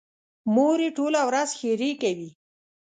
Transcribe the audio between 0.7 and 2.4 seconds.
یې ټوله ورځ ښېرې کوي.